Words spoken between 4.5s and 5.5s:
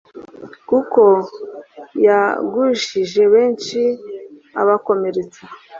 abakomeretsa